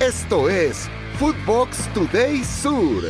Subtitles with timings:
[0.00, 3.02] Esto es Footbox Today Sur.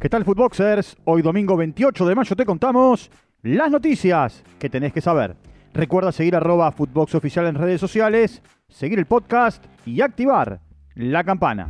[0.00, 0.96] ¿Qué tal, Footboxers?
[1.02, 3.10] Hoy domingo 28 de mayo te contamos
[3.42, 5.34] las noticias que tenés que saber.
[5.74, 10.60] Recuerda seguir arroba Footbox Oficial en redes sociales, seguir el podcast y activar
[10.94, 11.66] la campana.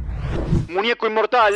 [0.69, 1.55] Muñeco inmortal.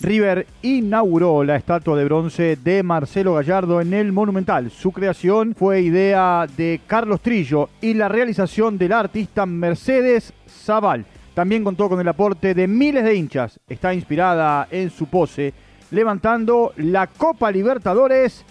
[0.00, 4.72] River inauguró la estatua de bronce de Marcelo Gallardo en el Monumental.
[4.72, 11.06] Su creación fue idea de Carlos Trillo y la realización del artista Mercedes Zaval.
[11.36, 13.60] También contó con el aporte de miles de hinchas.
[13.68, 15.52] Está inspirada en su pose,
[15.90, 18.42] levantando la Copa Libertadores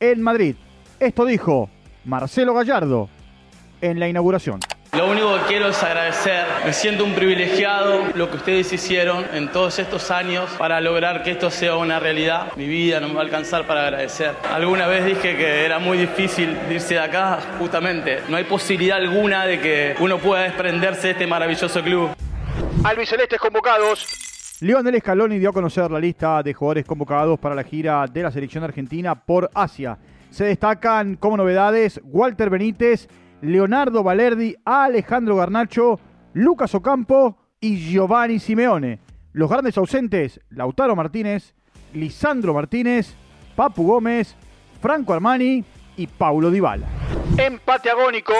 [0.00, 0.56] en Madrid.
[0.98, 1.68] Esto dijo
[2.06, 3.10] Marcelo Gallardo
[3.82, 4.58] en la inauguración.
[4.96, 6.46] Lo único que quiero es agradecer.
[6.64, 11.32] Me siento un privilegiado lo que ustedes hicieron en todos estos años para lograr que
[11.32, 12.52] esto sea una realidad.
[12.56, 14.32] Mi vida no me va a alcanzar para agradecer.
[14.50, 18.20] Alguna vez dije que era muy difícil irse de acá, justamente.
[18.30, 22.10] No hay posibilidad alguna de que uno pueda desprenderse de este maravilloso club.
[22.82, 24.58] Albicelestes convocados.
[24.60, 28.30] Lionel Scaloni dio a conocer la lista de jugadores convocados para la gira de la
[28.30, 29.98] selección argentina por Asia.
[30.30, 33.06] Se destacan como novedades Walter Benítez,
[33.42, 36.00] Leonardo Valerdi, Alejandro Garnacho,
[36.32, 39.00] Lucas Ocampo y Giovanni Simeone.
[39.32, 41.54] Los grandes ausentes, Lautaro Martínez,
[41.92, 43.14] Lisandro Martínez,
[43.56, 44.34] Papu Gómez,
[44.80, 45.62] Franco Armani
[45.98, 46.86] y Paulo Dybala.
[47.36, 48.32] Empate agónico.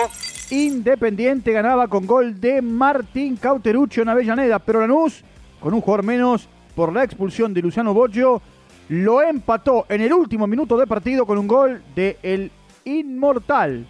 [0.51, 5.23] Independiente ganaba con gol de Martín Cauteruccio en Avellaneda, pero Lanús,
[5.61, 8.41] con un jugador menos por la expulsión de Luciano Boggio,
[8.89, 12.51] lo empató en el último minuto de partido con un gol de el
[12.83, 13.87] inmortal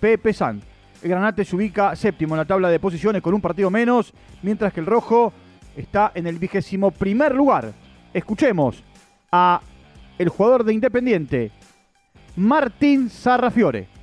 [0.00, 0.64] Pepe Sant.
[1.00, 4.72] El Granate se ubica séptimo en la tabla de posiciones con un partido menos, mientras
[4.72, 5.32] que el Rojo
[5.76, 7.72] está en el vigésimo primer lugar.
[8.12, 8.82] Escuchemos
[9.30, 9.60] a
[10.18, 11.52] el jugador de Independiente,
[12.34, 13.99] Martín Sarrafiore.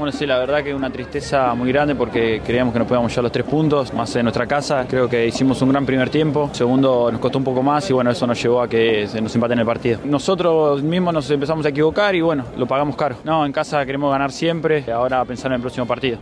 [0.00, 3.12] Bueno, sí, la verdad que es una tristeza muy grande porque creíamos que nos podíamos
[3.12, 4.86] llevar los tres puntos, más en nuestra casa.
[4.88, 6.48] Creo que hicimos un gran primer tiempo.
[6.54, 9.34] Segundo, nos costó un poco más y bueno, eso nos llevó a que se nos
[9.34, 10.00] empate en el partido.
[10.06, 13.16] Nosotros mismos nos empezamos a equivocar y bueno, lo pagamos caro.
[13.24, 16.18] No, en casa queremos ganar siempre, ahora pensar en el próximo partido.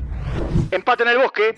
[0.72, 1.54] Empate en el bosque.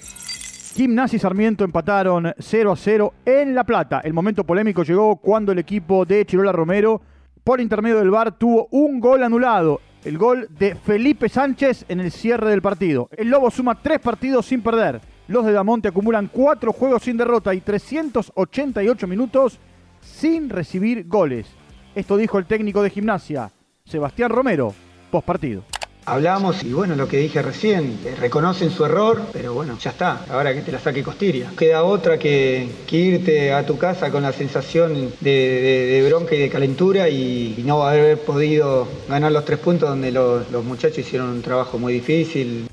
[0.74, 4.02] Gimnasia y Sarmiento empataron 0 a 0 en La Plata.
[4.04, 7.00] El momento polémico llegó cuando el equipo de Chirola Romero,
[7.42, 12.10] por intermedio del VAR, tuvo un gol anulado el gol de Felipe Sánchez en el
[12.10, 13.08] cierre del partido.
[13.16, 15.00] El Lobo suma tres partidos sin perder.
[15.28, 19.58] Los de Damonte acumulan cuatro juegos sin derrota y 388 minutos
[20.00, 21.46] sin recibir goles.
[21.94, 23.50] Esto dijo el técnico de gimnasia,
[23.84, 24.74] Sebastián Romero,
[25.10, 25.64] post partido.
[26.10, 30.24] Hablamos y bueno, lo que dije recién, eh, reconocen su error, pero bueno, ya está,
[30.28, 31.52] ahora que te la saque Costiria.
[31.56, 36.34] Queda otra que, que irte a tu casa con la sensación de, de- de bronca
[36.34, 40.64] y de calentura y, y no haber podido ganar los tres puntos donde los, los
[40.64, 42.66] muchachos hicieron un trabajo muy difícil.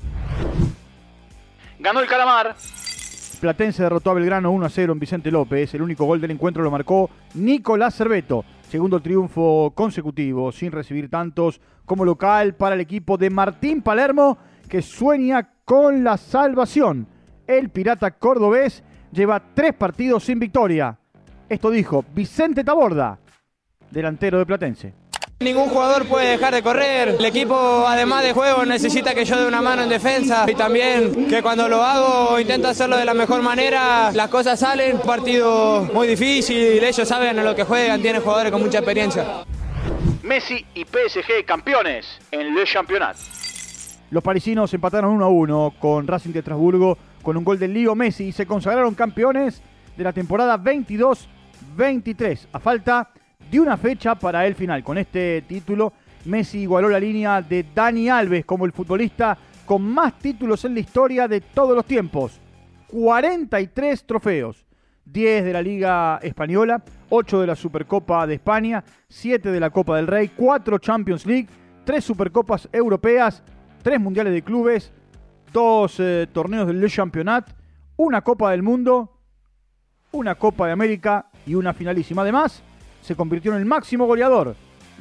[1.78, 2.56] Ganó el Calamar.
[3.40, 5.72] Platense derrotó a Belgrano 1 a 0 en Vicente López.
[5.74, 8.44] El único gol del encuentro lo marcó Nicolás Cerveto.
[8.68, 14.36] Segundo triunfo consecutivo, sin recibir tantos como local para el equipo de Martín Palermo,
[14.68, 17.06] que sueña con la salvación.
[17.46, 20.98] El pirata cordobés lleva tres partidos sin victoria.
[21.48, 23.18] Esto dijo Vicente Taborda,
[23.90, 25.07] delantero de Platense.
[25.40, 27.10] Ningún jugador puede dejar de correr.
[27.10, 31.28] El equipo, además de juego, necesita que yo dé una mano en defensa y también
[31.28, 34.10] que cuando lo hago intento hacerlo de la mejor manera.
[34.10, 34.96] Las cosas salen.
[34.96, 36.82] Un partido muy difícil.
[36.82, 38.02] Ellos saben a lo que juegan.
[38.02, 39.44] Tienen jugadores con mucha experiencia.
[40.24, 43.16] Messi y PSG campeones en Le Championnat.
[44.10, 47.94] Los parisinos empataron 1 a 1 con Racing de Estrasburgo con un gol del Lío
[47.94, 49.62] Messi y se consagraron campeones
[49.96, 53.10] de la temporada 22-23 a falta
[53.50, 54.82] de una fecha para el final.
[54.84, 55.92] Con este título,
[56.24, 60.80] Messi igualó la línea de Dani Alves como el futbolista con más títulos en la
[60.80, 62.40] historia de todos los tiempos.
[62.88, 64.64] 43 trofeos.
[65.04, 69.96] 10 de la Liga Española, 8 de la Supercopa de España, 7 de la Copa
[69.96, 71.48] del Rey, 4 Champions League,
[71.84, 73.42] 3 Supercopas Europeas,
[73.82, 74.92] 3 Mundiales de Clubes,
[75.50, 77.54] 2 torneos del Le Championnat,
[77.96, 79.18] una Copa del Mundo,
[80.12, 82.20] una Copa de América y una finalísima.
[82.20, 82.62] Además,
[83.02, 84.54] se convirtió en el máximo goleador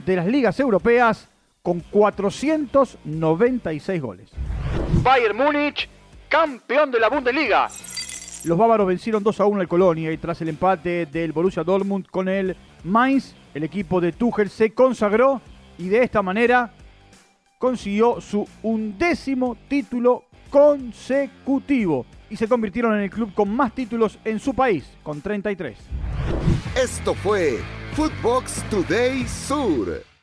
[0.06, 1.28] de las ligas europeas
[1.62, 4.30] con 496 goles.
[5.04, 5.88] Bayern Múnich,
[6.30, 7.68] campeón de la Bundesliga.
[8.46, 12.08] Los bávaros vencieron 2 a 1 al Colonia y tras el empate del Borussia Dortmund
[12.08, 15.42] con el Mainz, el equipo de Tuchel se consagró
[15.78, 16.72] y de esta manera
[17.58, 24.40] consiguió su undécimo título consecutivo y se convirtieron en el club con más títulos en
[24.40, 25.78] su país, con 33.
[26.82, 27.60] Esto fue
[27.98, 30.17] Footbox Today Sur.